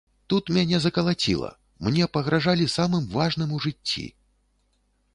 Тут 0.33 0.45
мяне 0.55 0.79
закалаціла, 0.85 1.51
мне 1.89 2.09
пагражалі 2.17 2.65
самым 2.79 3.03
важным 3.15 3.49
у 3.59 3.63
жыцці. 3.67 4.11